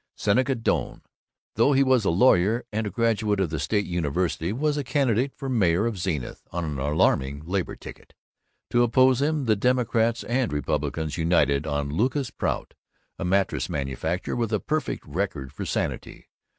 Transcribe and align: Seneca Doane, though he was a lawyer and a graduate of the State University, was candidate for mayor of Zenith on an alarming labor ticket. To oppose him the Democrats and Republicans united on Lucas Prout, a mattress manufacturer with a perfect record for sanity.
Seneca 0.15 0.55
Doane, 0.55 1.03
though 1.53 1.73
he 1.73 1.83
was 1.83 2.05
a 2.05 2.09
lawyer 2.09 2.65
and 2.71 2.87
a 2.87 2.89
graduate 2.89 3.39
of 3.39 3.51
the 3.51 3.59
State 3.59 3.85
University, 3.85 4.51
was 4.51 4.81
candidate 4.81 5.31
for 5.35 5.47
mayor 5.47 5.85
of 5.85 5.99
Zenith 5.99 6.41
on 6.49 6.65
an 6.65 6.79
alarming 6.79 7.43
labor 7.45 7.75
ticket. 7.75 8.15
To 8.71 8.81
oppose 8.81 9.21
him 9.21 9.45
the 9.45 9.55
Democrats 9.55 10.23
and 10.23 10.51
Republicans 10.51 11.19
united 11.19 11.67
on 11.67 11.91
Lucas 11.91 12.31
Prout, 12.31 12.73
a 13.19 13.23
mattress 13.25 13.69
manufacturer 13.69 14.35
with 14.35 14.51
a 14.51 14.59
perfect 14.59 15.05
record 15.05 15.53
for 15.53 15.65
sanity. 15.67 16.29